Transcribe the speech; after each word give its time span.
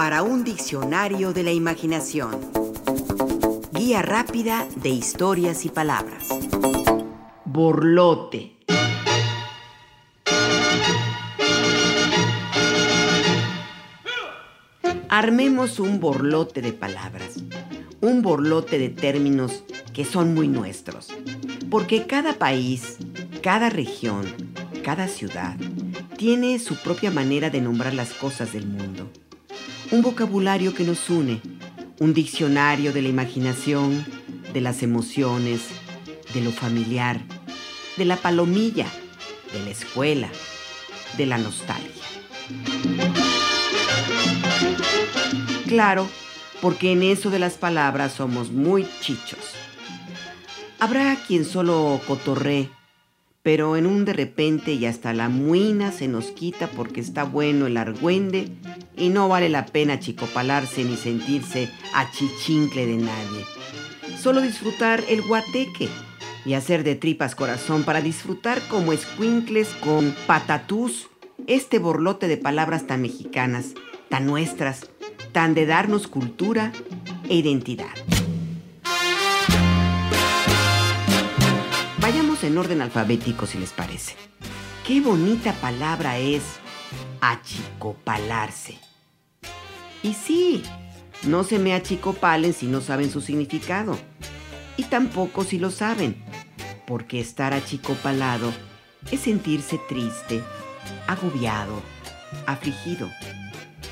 para 0.00 0.22
un 0.22 0.44
diccionario 0.44 1.34
de 1.34 1.42
la 1.42 1.52
imaginación. 1.52 2.30
Guía 3.70 4.00
rápida 4.00 4.66
de 4.76 4.88
historias 4.88 5.66
y 5.66 5.68
palabras. 5.68 6.26
Borlote. 7.44 8.56
Armemos 15.10 15.78
un 15.78 16.00
borlote 16.00 16.62
de 16.62 16.72
palabras, 16.72 17.34
un 18.00 18.22
borlote 18.22 18.78
de 18.78 18.88
términos 18.88 19.64
que 19.92 20.06
son 20.06 20.32
muy 20.32 20.48
nuestros, 20.48 21.08
porque 21.70 22.06
cada 22.06 22.38
país, 22.38 22.96
cada 23.42 23.68
región, 23.68 24.24
cada 24.82 25.08
ciudad 25.08 25.58
tiene 26.16 26.58
su 26.58 26.76
propia 26.76 27.10
manera 27.10 27.50
de 27.50 27.60
nombrar 27.60 27.92
las 27.92 28.14
cosas 28.14 28.54
del 28.54 28.66
mundo. 28.66 29.10
Un 29.92 30.02
vocabulario 30.02 30.72
que 30.72 30.84
nos 30.84 31.10
une, 31.10 31.40
un 31.98 32.14
diccionario 32.14 32.92
de 32.92 33.02
la 33.02 33.08
imaginación, 33.08 34.04
de 34.52 34.60
las 34.60 34.84
emociones, 34.84 35.62
de 36.32 36.40
lo 36.40 36.52
familiar, 36.52 37.20
de 37.96 38.04
la 38.04 38.16
palomilla, 38.16 38.86
de 39.52 39.64
la 39.64 39.70
escuela, 39.70 40.28
de 41.16 41.26
la 41.26 41.38
nostalgia. 41.38 42.04
Claro, 45.66 46.08
porque 46.60 46.92
en 46.92 47.02
eso 47.02 47.30
de 47.30 47.40
las 47.40 47.54
palabras 47.54 48.12
somos 48.12 48.52
muy 48.52 48.86
chichos. 49.00 49.54
Habrá 50.78 51.16
quien 51.26 51.44
solo 51.44 52.00
cotorree, 52.06 52.70
pero 53.42 53.76
en 53.76 53.86
un 53.86 54.04
de 54.04 54.12
repente 54.12 54.72
y 54.72 54.86
hasta 54.86 55.14
la 55.14 55.28
muina 55.28 55.92
se 55.92 56.08
nos 56.08 56.26
quita 56.26 56.68
porque 56.68 57.00
está 57.00 57.24
bueno 57.24 57.66
el 57.66 57.76
argüende 57.76 58.48
y 58.96 59.08
no 59.08 59.28
vale 59.28 59.48
la 59.48 59.66
pena 59.66 59.98
chicopalarse 59.98 60.84
ni 60.84 60.96
sentirse 60.96 61.70
achichincle 61.94 62.86
de 62.86 62.96
nadie. 62.96 63.44
Solo 64.20 64.42
disfrutar 64.42 65.02
el 65.08 65.22
guateque 65.22 65.88
y 66.44 66.54
hacer 66.54 66.84
de 66.84 66.96
tripas 66.96 67.34
corazón 67.34 67.84
para 67.84 68.02
disfrutar 68.02 68.60
como 68.68 68.92
escuincles 68.92 69.68
con 69.82 70.14
patatús 70.26 71.08
este 71.46 71.78
borlote 71.78 72.28
de 72.28 72.36
palabras 72.36 72.86
tan 72.86 73.00
mexicanas, 73.00 73.74
tan 74.10 74.26
nuestras, 74.26 74.90
tan 75.32 75.54
de 75.54 75.64
darnos 75.64 76.06
cultura 76.06 76.72
e 77.28 77.36
identidad. 77.36 77.88
En 82.50 82.58
orden 82.58 82.82
alfabético 82.82 83.46
si 83.46 83.58
les 83.58 83.70
parece. 83.70 84.14
Qué 84.86 85.00
bonita 85.00 85.52
palabra 85.54 86.18
es 86.18 86.42
achicopalarse. 87.20 88.78
Y 90.02 90.14
sí, 90.14 90.62
no 91.24 91.44
se 91.44 91.58
me 91.58 91.74
achicopalen 91.74 92.52
si 92.52 92.66
no 92.66 92.80
saben 92.80 93.10
su 93.10 93.20
significado. 93.20 93.98
Y 94.76 94.84
tampoco 94.84 95.44
si 95.44 95.58
lo 95.58 95.70
saben, 95.70 96.22
porque 96.86 97.20
estar 97.20 97.52
achicopalado 97.52 98.52
es 99.10 99.20
sentirse 99.20 99.78
triste, 99.88 100.42
agobiado, 101.06 101.82
afligido 102.46 103.08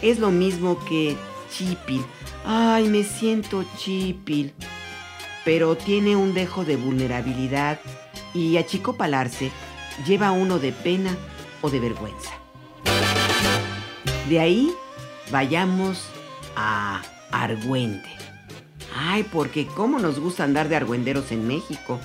es 0.03 0.19
lo 0.19 0.31
mismo 0.31 0.79
que 0.85 1.17
chipil. 1.51 2.05
Ay, 2.45 2.89
me 2.89 3.03
siento 3.03 3.65
chipil. 3.77 4.53
Pero 5.45 5.77
tiene 5.77 6.17
un 6.17 6.35
dejo 6.35 6.65
de 6.65 6.77
vulnerabilidad 6.77 7.81
y 8.35 8.57
achicopalarse 8.57 9.51
lleva 10.07 10.31
uno 10.33 10.59
de 10.59 10.73
pena 10.73 11.17
o 11.61 11.71
de 11.71 11.81
vergüenza. 11.81 12.33
De 14.29 14.41
ahí 14.41 14.73
vayamos 15.31 16.09
a 16.57 17.03
argüende. 17.31 18.09
Ay, 18.97 19.25
porque 19.25 19.67
cómo 19.67 19.99
nos 19.99 20.19
gusta 20.19 20.45
andar 20.45 20.69
de 20.69 20.77
argüenderos 20.77 21.31
en 21.33 21.47
México. 21.47 22.01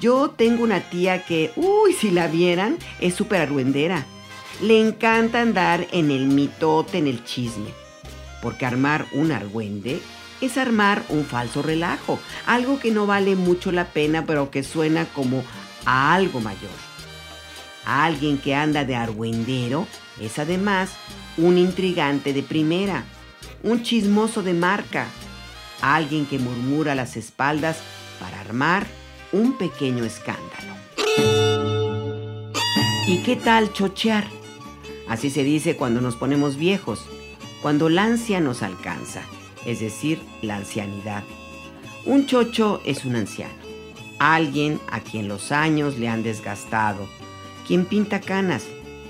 Yo 0.00 0.30
tengo 0.30 0.64
una 0.64 0.80
tía 0.80 1.24
que, 1.24 1.52
uy, 1.56 1.92
si 1.92 2.10
la 2.10 2.26
vieran, 2.26 2.78
es 3.00 3.14
súper 3.14 3.42
argüendera 3.42 4.06
le 4.62 4.80
encanta 4.80 5.40
andar 5.40 5.88
en 5.90 6.10
el 6.10 6.26
mitote, 6.26 6.98
en 6.98 7.08
el 7.08 7.24
chisme. 7.24 7.70
Porque 8.40 8.64
armar 8.64 9.06
un 9.12 9.32
argüende 9.32 10.00
es 10.42 10.58
armar 10.58 11.04
un 11.08 11.24
falso 11.24 11.62
relajo, 11.62 12.18
algo 12.46 12.78
que 12.78 12.90
no 12.90 13.06
vale 13.06 13.36
mucho 13.36 13.72
la 13.72 13.86
pena, 13.86 14.26
pero 14.26 14.50
que 14.50 14.62
suena 14.62 15.06
como 15.06 15.42
a 15.86 16.14
algo 16.14 16.40
mayor. 16.40 16.70
alguien 17.84 18.38
que 18.38 18.54
anda 18.54 18.84
de 18.84 18.94
argüendero 18.94 19.88
es 20.20 20.38
además 20.38 20.90
un 21.36 21.58
intrigante 21.58 22.32
de 22.32 22.42
primera, 22.42 23.04
un 23.62 23.82
chismoso 23.82 24.42
de 24.42 24.54
marca, 24.54 25.06
alguien 25.80 26.26
que 26.26 26.38
murmura 26.38 26.92
a 26.92 26.94
las 26.94 27.16
espaldas 27.16 27.78
para 28.20 28.40
armar 28.40 28.86
un 29.32 29.58
pequeño 29.58 30.04
escándalo. 30.04 30.74
¿Y 33.08 33.22
qué 33.24 33.36
tal 33.36 33.72
chochear? 33.72 34.26
Así 35.08 35.30
se 35.30 35.42
dice 35.42 35.76
cuando 35.76 36.00
nos 36.00 36.14
ponemos 36.16 36.56
viejos, 36.56 37.04
cuando 37.62 37.88
la 37.88 38.04
ansia 38.04 38.40
nos 38.40 38.62
alcanza, 38.62 39.22
es 39.66 39.80
decir, 39.80 40.20
la 40.40 40.56
ancianidad. 40.56 41.22
Un 42.04 42.26
chocho 42.26 42.80
es 42.84 43.04
un 43.04 43.16
anciano, 43.16 43.54
alguien 44.18 44.80
a 44.90 45.00
quien 45.00 45.28
los 45.28 45.52
años 45.52 45.98
le 45.98 46.08
han 46.08 46.22
desgastado, 46.22 47.06
quien 47.66 47.84
pinta 47.84 48.20
canas, 48.20 48.66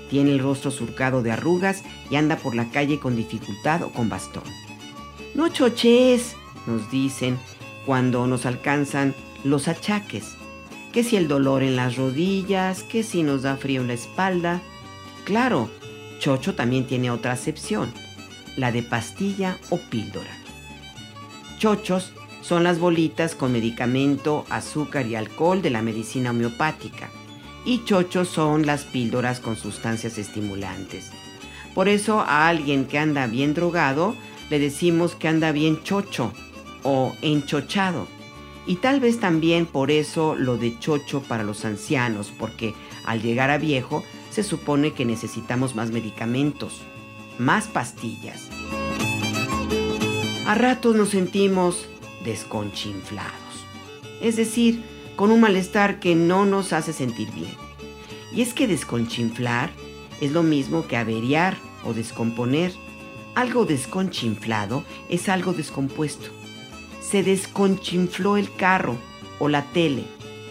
tiene 0.09 0.31
el 0.31 0.39
rostro 0.39 0.69
surcado 0.69 1.23
de 1.23 1.31
arrugas 1.31 1.83
y 2.11 2.17
anda 2.17 2.37
por 2.37 2.53
la 2.53 2.69
calle 2.69 2.99
con 2.99 3.15
dificultad 3.15 3.81
o 3.81 3.89
con 3.89 4.09
bastón. 4.09 4.43
No 5.33 5.49
choches, 5.49 6.35
nos 6.67 6.91
dicen 6.91 7.39
cuando 7.85 8.27
nos 8.27 8.45
alcanzan 8.45 9.15
los 9.43 9.67
achaques, 9.67 10.35
que 10.91 11.03
si 11.03 11.15
el 11.15 11.27
dolor 11.27 11.63
en 11.63 11.75
las 11.75 11.97
rodillas, 11.97 12.83
que 12.83 13.01
si 13.01 13.23
nos 13.23 13.41
da 13.41 13.57
frío 13.57 13.81
en 13.81 13.87
la 13.87 13.93
espalda. 13.93 14.61
Claro, 15.25 15.69
Chocho 16.19 16.55
también 16.55 16.85
tiene 16.85 17.11
otra 17.11 17.33
acepción, 17.33 17.91
la 18.55 18.71
de 18.71 18.83
pastilla 18.83 19.57
o 19.69 19.77
píldora. 19.77 20.42
Chochos 21.63 22.11
son 22.41 22.65
las 22.65 22.77
bolitas 22.77 23.35
con 23.35 23.53
medicamento, 23.53 24.45
azúcar 24.49 25.07
y 25.07 25.15
alcohol 25.15 25.61
de 25.61 25.69
la 25.69 25.81
medicina 25.81 26.31
homeopática. 26.31 27.09
Y 27.63 27.85
chochos 27.85 28.27
son 28.27 28.65
las 28.65 28.83
píldoras 28.83 29.39
con 29.39 29.55
sustancias 29.55 30.17
estimulantes. 30.17 31.09
Por 31.73 31.87
eso 31.87 32.19
a 32.19 32.49
alguien 32.49 32.83
que 32.83 32.99
anda 32.99 33.27
bien 33.27 33.53
drogado 33.53 34.13
le 34.49 34.59
decimos 34.59 35.15
que 35.15 35.29
anda 35.29 35.53
bien 35.53 35.81
chocho 35.83 36.33
o 36.83 37.15
enchochado. 37.21 38.09
Y 38.65 38.75
tal 38.75 38.99
vez 38.99 39.21
también 39.21 39.65
por 39.65 39.89
eso 39.89 40.35
lo 40.35 40.57
de 40.57 40.77
chocho 40.79 41.23
para 41.23 41.45
los 41.45 41.63
ancianos, 41.63 42.33
porque 42.37 42.73
al 43.05 43.21
llegar 43.21 43.51
a 43.51 43.57
viejo 43.57 44.03
se 44.31 44.43
supone 44.43 44.91
que 44.91 45.05
necesitamos 45.05 45.75
más 45.75 45.91
medicamentos, 45.91 46.81
más 47.39 47.67
pastillas. 47.67 48.49
A 50.45 50.55
ratos 50.55 50.95
nos 50.95 51.09
sentimos 51.09 51.85
desconchinflados, 52.25 53.31
es 54.21 54.35
decir, 54.35 54.83
con 55.15 55.31
un 55.31 55.41
malestar 55.41 55.99
que 55.99 56.15
no 56.15 56.45
nos 56.45 56.73
hace 56.73 56.93
sentir 56.93 57.31
bien. 57.31 57.55
Y 58.33 58.41
es 58.41 58.53
que 58.53 58.67
desconchinflar 58.67 59.71
es 60.21 60.31
lo 60.31 60.43
mismo 60.43 60.87
que 60.87 60.97
averiar 60.97 61.57
o 61.85 61.93
descomponer. 61.93 62.73
Algo 63.35 63.65
desconchinflado 63.65 64.83
es 65.09 65.29
algo 65.29 65.53
descompuesto. 65.53 66.29
Se 67.01 67.23
desconchinfló 67.23 68.37
el 68.37 68.53
carro 68.55 68.97
o 69.39 69.49
la 69.49 69.63
tele 69.71 70.03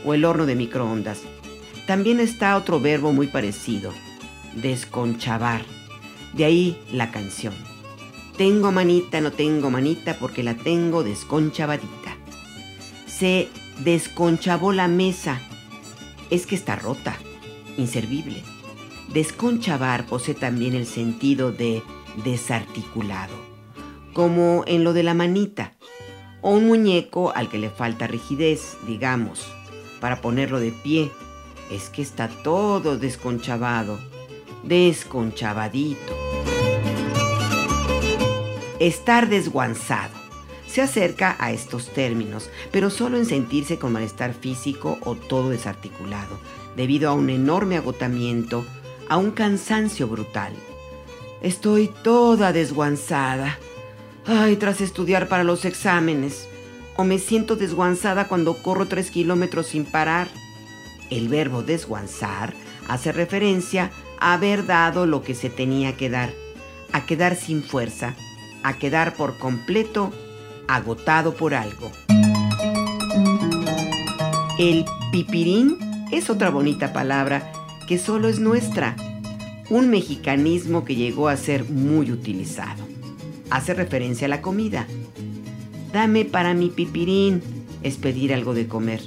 o 0.05 0.15
el 0.15 0.25
horno 0.25 0.47
de 0.47 0.55
microondas 0.55 1.23
también 1.87 2.21
está 2.21 2.57
otro 2.57 2.81
verbo 2.81 3.13
muy 3.13 3.27
parecido, 3.27 3.93
desconchavar. 4.55 5.65
De 6.33 6.45
ahí 6.45 6.79
la 6.93 7.11
canción. 7.11 7.53
Tengo 8.37 8.73
manita, 8.73 9.21
no 9.21 9.33
tengo 9.33 9.71
manita 9.71 10.17
porque 10.19 10.43
la 10.43 10.55
tengo 10.55 11.03
desconchavadita. 11.03 12.17
Se 13.07 13.49
desconchavó 13.85 14.73
la 14.73 14.89
mesa. 14.89 15.41
Es 16.31 16.47
que 16.47 16.55
está 16.55 16.77
rota, 16.77 17.17
inservible. 17.77 18.43
Desconchavar 19.13 20.07
posee 20.07 20.35
también 20.35 20.75
el 20.75 20.87
sentido 20.87 21.53
de 21.53 21.83
desarticulado, 22.25 23.35
como 24.15 24.65
en 24.67 24.85
lo 24.85 24.95
de 24.95 25.03
la 25.03 25.13
manita, 25.13 25.75
o 26.41 26.51
un 26.53 26.67
muñeco 26.67 27.33
al 27.35 27.49
que 27.49 27.59
le 27.59 27.69
falta 27.69 28.07
rigidez, 28.07 28.77
digamos, 28.87 29.47
para 30.01 30.21
ponerlo 30.21 30.59
de 30.59 30.73
pie 30.73 31.11
es 31.71 31.89
que 31.89 32.03
está 32.03 32.29
todo 32.29 32.99
desconchavado, 32.99 33.99
desconchavadito. 34.63 36.32
Estar 38.83 39.29
desguanzado. 39.29 40.13
Se 40.67 40.83
acerca 40.83 41.37
a 41.39 41.53
estos 41.53 41.91
términos, 41.91 42.51
pero 42.73 42.91
solo 42.91 43.17
en 43.17 43.27
sentirse 43.27 43.79
con 43.79 43.93
malestar 43.93 44.35
físico 44.35 44.99
o 45.03 45.15
todo 45.15 45.51
desarticulado, 45.51 46.41
debido 46.75 47.09
a 47.09 47.13
un 47.13 47.31
enorme 47.31 47.77
agotamiento, 47.77 48.67
a 49.09 49.19
un 49.19 49.31
cansancio 49.31 50.09
brutal. 50.09 50.53
Estoy 51.43 51.93
toda 52.03 52.53
desguanzada. 52.53 53.57
Ay, 54.27 54.57
tras 54.57 54.81
estudiar 54.81 55.29
para 55.29 55.45
los 55.45 55.65
exámenes. 55.65 56.49
O 56.97 57.05
me 57.05 57.21
siento 57.21 57.55
desguanzada 57.55 58.27
cuando 58.27 58.61
corro 58.65 58.89
tres 58.89 59.13
kilómetros 59.13 59.69
sin 59.69 59.85
parar. 59.85 60.27
El 61.09 61.29
verbo 61.29 61.63
desguanzar 61.63 62.53
hace 62.89 63.13
referencia 63.13 63.93
a 64.19 64.33
haber 64.33 64.67
dado 64.67 65.07
lo 65.07 65.23
que 65.23 65.37
se 65.37 65.51
tenía 65.51 65.97
que 65.97 66.11
dar, 66.11 66.33
a 66.91 67.07
quedar 67.07 67.37
sin 67.37 67.63
fuerza, 67.63 68.17
a 68.63 68.79
quedar 68.79 69.15
por 69.15 69.39
completo 69.39 70.13
agotado 70.69 71.35
por 71.35 71.55
algo. 71.55 71.91
El 74.59 74.85
pipirín 75.11 75.77
es 76.11 76.31
otra 76.31 76.51
bonita 76.51 76.93
palabra 76.93 77.53
que 77.89 77.99
solo 77.99 78.29
es 78.29 78.39
nuestra, 78.39 78.97
un 79.71 79.89
mexicanismo 79.91 80.85
que 80.85 80.95
llegó 80.95 81.29
a 81.29 81.37
ser 81.37 81.69
muy 81.69 82.13
utilizado. 82.13 82.85
Hace 83.51 83.75
referencia 83.75 84.27
a 84.27 84.31
la 84.31 84.43
comida. 84.43 84.87
Dame 85.93 86.25
para 86.25 86.55
mi 86.55 86.69
pipirín 86.69 87.43
es 87.83 87.97
pedir 87.97 88.33
algo 88.33 88.55
de 88.55 88.69
comer. 88.69 89.03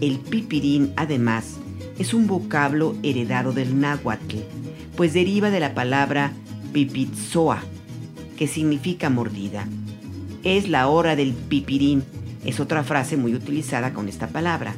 El 0.00 0.18
pipirín, 0.18 0.92
además, 0.96 1.56
es 1.98 2.14
un 2.14 2.26
vocablo 2.26 2.96
heredado 3.02 3.52
del 3.52 3.80
náhuatl, 3.80 4.38
pues 4.96 5.14
deriva 5.14 5.50
de 5.50 5.60
la 5.60 5.74
palabra 5.74 6.32
pipitzoa, 6.72 7.62
que 8.42 8.48
significa 8.48 9.08
mordida. 9.08 9.68
Es 10.42 10.68
la 10.68 10.88
hora 10.88 11.14
del 11.14 11.32
pipirín, 11.32 12.02
es 12.44 12.58
otra 12.58 12.82
frase 12.82 13.16
muy 13.16 13.36
utilizada 13.36 13.94
con 13.94 14.08
esta 14.08 14.30
palabra. 14.30 14.74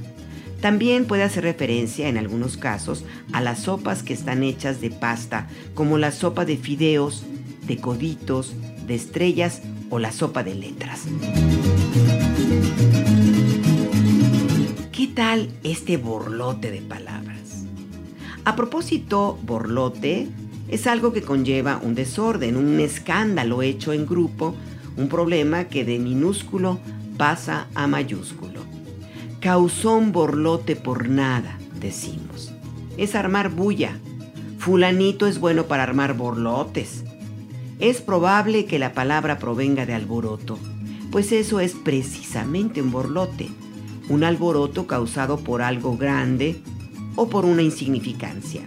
También 0.60 1.06
puede 1.06 1.22
hacer 1.22 1.44
referencia 1.44 2.10
en 2.10 2.18
algunos 2.18 2.58
casos 2.58 3.06
a 3.32 3.40
las 3.40 3.60
sopas 3.60 4.02
que 4.02 4.12
están 4.12 4.42
hechas 4.42 4.82
de 4.82 4.90
pasta, 4.90 5.48
como 5.72 5.96
la 5.96 6.12
sopa 6.12 6.44
de 6.44 6.58
fideos, 6.58 7.24
de 7.66 7.78
coditos, 7.78 8.52
de 8.86 8.96
estrellas 8.96 9.62
o 9.88 9.98
la 9.98 10.12
sopa 10.12 10.42
de 10.42 10.56
letras. 10.56 11.04
¿Qué 14.92 15.06
tal 15.06 15.48
este 15.62 15.96
borlote 15.96 16.70
de 16.70 16.82
palabras? 16.82 17.64
A 18.44 18.56
propósito, 18.56 19.38
borlote 19.42 20.28
es 20.68 20.86
algo 20.86 21.12
que 21.12 21.22
conlleva 21.22 21.80
un 21.82 21.94
desorden, 21.94 22.56
un 22.56 22.80
escándalo 22.80 23.62
hecho 23.62 23.92
en 23.92 24.06
grupo, 24.06 24.54
un 24.96 25.08
problema 25.08 25.64
que 25.64 25.84
de 25.84 25.98
minúsculo 25.98 26.78
pasa 27.16 27.68
a 27.74 27.86
mayúsculo. 27.86 28.62
Causó 29.40 29.96
un 29.96 30.12
borlote 30.12 30.74
por 30.74 31.08
nada, 31.08 31.58
decimos. 31.80 32.52
Es 32.96 33.14
armar 33.14 33.50
bulla. 33.50 33.98
Fulanito 34.58 35.26
es 35.26 35.38
bueno 35.38 35.64
para 35.66 35.82
armar 35.82 36.16
borlotes. 36.16 37.04
Es 37.78 38.00
probable 38.00 38.64
que 38.64 38.78
la 38.78 38.94
palabra 38.94 39.38
provenga 39.38 39.84
de 39.84 39.94
alboroto, 39.94 40.58
pues 41.10 41.32
eso 41.32 41.60
es 41.60 41.74
precisamente 41.74 42.80
un 42.80 42.90
borlote, 42.90 43.48
un 44.08 44.24
alboroto 44.24 44.86
causado 44.86 45.38
por 45.38 45.60
algo 45.60 45.96
grande 45.96 46.62
o 47.16 47.28
por 47.28 47.44
una 47.44 47.62
insignificancia. 47.62 48.62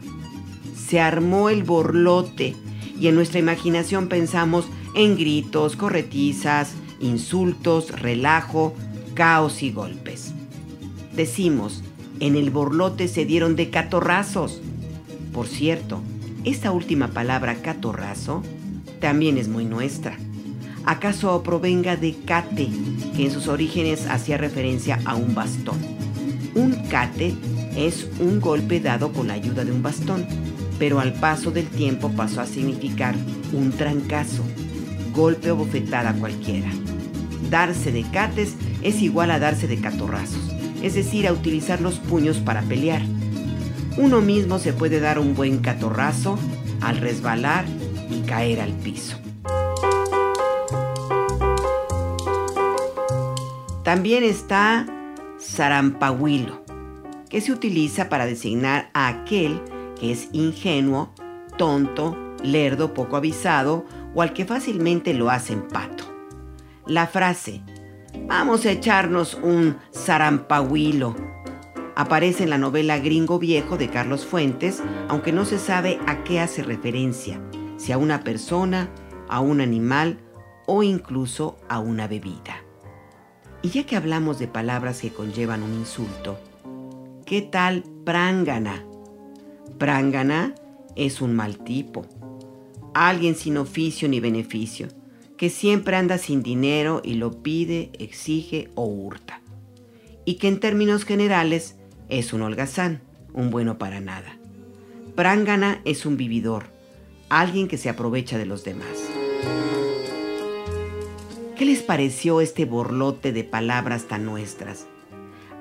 Se 0.88 1.00
armó 1.00 1.50
el 1.50 1.64
borlote 1.64 2.56
y 3.00 3.08
en 3.08 3.16
nuestra 3.16 3.40
imaginación 3.40 4.08
pensamos 4.08 4.68
en 4.96 5.18
gritos, 5.18 5.76
corretizas, 5.76 6.74
insultos, 7.00 8.00
relajo, 8.00 8.74
caos 9.14 9.64
y 9.64 9.72
golpes 9.72 10.34
decimos, 11.18 11.84
en 12.22 12.38
el 12.38 12.52
borlote 12.52 13.10
se 13.10 13.26
dieron 13.26 13.58
de 13.58 13.70
catorrazos. 13.70 14.62
Por 15.34 15.48
cierto, 15.48 16.02
esta 16.46 16.72
última 16.72 17.10
palabra 17.10 17.56
catorrazo 17.56 18.44
también 19.02 19.38
es 19.38 19.50
muy 19.50 19.66
nuestra. 19.66 20.16
¿Acaso 20.86 21.44
provenga 21.44 21.98
de 21.98 22.16
cate, 22.24 22.70
que 23.16 23.26
en 23.26 23.32
sus 23.32 23.50
orígenes 23.50 24.06
hacía 24.06 24.38
referencia 24.38 25.02
a 25.04 25.16
un 25.16 25.36
bastón? 25.36 25.80
Un 26.56 26.72
cate 26.88 27.36
es 27.76 28.08
un 28.20 28.40
golpe 28.40 28.80
dado 28.80 29.12
con 29.12 29.28
la 29.28 29.34
ayuda 29.34 29.66
de 29.66 29.74
un 29.74 29.84
bastón, 29.84 30.26
pero 30.80 31.00
al 31.00 31.14
paso 31.14 31.52
del 31.52 31.68
tiempo 31.68 32.12
pasó 32.12 32.42
a 32.42 32.46
significar 32.46 33.16
un 33.54 33.72
trancazo, 33.72 34.44
golpe 35.14 35.52
o 35.52 35.56
bofetada 35.56 36.14
cualquiera. 36.14 36.70
Darse 37.50 37.92
de 37.92 38.04
cates 38.12 38.56
es 38.82 39.02
igual 39.02 39.32
a 39.32 39.40
darse 39.40 39.68
de 39.68 39.80
catorrazos 39.80 40.58
es 40.82 40.96
decir, 40.96 41.28
a 41.28 41.34
utilizar 41.34 41.82
los 41.82 42.00
puños 42.00 42.38
para 42.38 42.62
pelear. 42.62 43.02
Uno 43.98 44.22
mismo 44.22 44.60
se 44.60 44.74
puede 44.74 45.00
dar 45.00 45.20
un 45.20 45.36
buen 45.36 45.60
catorrazo 45.60 46.38
al 46.82 46.98
resbalar 46.98 47.66
y 48.10 48.22
caer 48.22 48.62
al 48.62 48.72
piso. 48.72 49.18
También 53.84 54.24
está 54.24 54.86
zarampahuilo, 55.40 56.62
que 57.30 57.42
se 57.42 57.52
utiliza 57.52 58.10
para 58.10 58.26
designar 58.26 58.90
a 58.94 59.08
aquel 59.08 59.62
que 59.98 60.12
es 60.12 60.30
ingenuo, 60.32 61.14
tonto, 61.58 62.18
lerdo, 62.44 62.94
poco 62.94 63.16
avisado 63.16 63.86
o 64.14 64.22
al 64.22 64.34
que 64.34 64.46
fácilmente 64.46 65.14
lo 65.14 65.30
hacen 65.30 65.68
pato. 65.68 66.06
La 66.86 67.08
frase 67.08 67.64
Vamos 68.26 68.66
a 68.66 68.72
echarnos 68.72 69.36
un 69.36 69.78
zarampahuilo. 69.94 71.16
Aparece 71.96 72.44
en 72.44 72.50
la 72.50 72.58
novela 72.58 73.00
Gringo 73.00 73.40
Viejo 73.40 73.78
de 73.78 73.90
Carlos 73.90 74.26
Fuentes, 74.26 74.84
aunque 75.08 75.32
no 75.32 75.46
se 75.46 75.58
sabe 75.60 76.00
a 76.08 76.24
qué 76.24 76.42
hace 76.42 76.62
referencia, 76.62 77.42
si 77.78 77.92
a 77.92 77.98
una 77.98 78.24
persona, 78.24 78.90
a 79.30 79.40
un 79.40 79.62
animal 79.62 80.20
o 80.66 80.84
incluso 80.84 81.58
a 81.70 81.80
una 81.80 82.08
bebida. 82.08 82.64
Y 83.62 83.70
ya 83.70 83.86
que 83.86 83.96
hablamos 83.96 84.40
de 84.40 84.48
palabras 84.48 85.00
que 85.02 85.14
conllevan 85.14 85.64
un 85.64 85.74
insulto, 85.74 86.38
¿qué 87.26 87.42
tal 87.42 87.84
prángana? 88.04 88.84
Prángana 89.78 90.56
es 90.96 91.22
un 91.22 91.36
mal 91.36 91.58
tipo, 91.60 92.06
alguien 92.94 93.36
sin 93.36 93.58
oficio 93.58 94.10
ni 94.10 94.20
beneficio 94.20 94.88
que 95.38 95.50
siempre 95.50 95.96
anda 95.96 96.18
sin 96.18 96.42
dinero 96.42 97.02
y 97.04 97.14
lo 97.14 97.44
pide, 97.44 97.92
exige 98.00 98.70
o 98.76 98.86
hurta. 98.86 99.42
Y 100.26 100.36
que 100.36 100.48
en 100.48 100.60
términos 100.60 101.06
generales 101.06 101.76
es 102.10 102.34
un 102.34 102.42
holgazán, 102.42 103.02
un 103.34 103.52
bueno 103.52 103.78
para 103.78 104.02
nada. 104.02 104.38
Prángana 105.16 105.80
es 105.86 106.06
un 106.06 106.18
vividor, 106.18 106.66
alguien 107.30 107.68
que 107.68 107.78
se 107.78 107.90
aprovecha 107.90 108.38
de 108.38 108.46
los 108.46 108.64
demás. 108.64 109.10
¿Qué 111.56 111.66
les 111.66 111.82
pareció 111.82 112.42
este 112.42 112.66
borlote 112.66 113.32
de 113.32 113.44
palabras 113.44 114.06
tan 114.08 114.26
nuestras? 114.26 114.88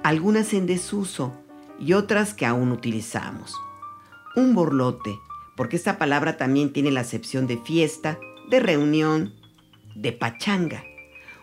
Algunas 0.03 0.53
en 0.53 0.67
desuso 0.67 1.33
y 1.79 1.93
otras 1.93 2.35
que 2.35 2.47
aún 2.47 2.73
utilizamos. 2.73 3.55
Un 4.37 4.55
borlote, 4.55 5.19
porque 5.57 5.77
esta 5.77 5.97
palabra 5.97 6.37
también 6.37 6.71
tiene 6.71 6.91
la 6.91 7.01
acepción 7.01 7.47
de 7.47 7.57
fiesta, 7.57 8.19
de 8.51 8.61
reunión, 8.61 9.33
de 9.95 10.13
pachanga, 10.13 10.85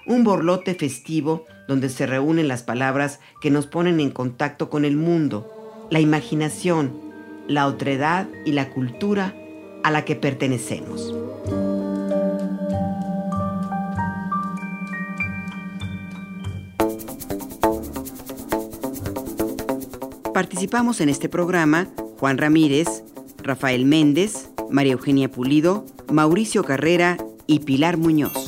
un 0.05 0.23
borlote 0.23 0.75
festivo 0.75 1.45
donde 1.67 1.89
se 1.89 2.05
reúnen 2.05 2.47
las 2.47 2.61
palabras 2.61 3.19
que 3.41 3.49
nos 3.49 3.65
ponen 3.65 3.99
en 3.99 4.11
contacto 4.11 4.69
con 4.69 4.85
el 4.85 4.95
mundo, 4.95 5.87
la 5.89 6.01
imaginación, 6.01 6.93
la 7.47 7.65
otredad 7.65 8.27
y 8.45 8.51
la 8.51 8.69
cultura 8.69 9.33
a 9.83 9.89
la 9.89 10.05
que 10.05 10.15
pertenecemos. 10.15 11.15
Participamos 20.31 21.01
en 21.01 21.09
este 21.09 21.27
programa 21.27 21.87
Juan 22.19 22.37
Ramírez, 22.37 23.03
Rafael 23.43 23.85
Méndez, 23.85 24.49
María 24.69 24.93
Eugenia 24.93 25.29
Pulido, 25.29 25.85
Mauricio 26.11 26.63
Carrera 26.63 27.17
y 27.47 27.59
Pilar 27.59 27.97
Muñoz. 27.97 28.42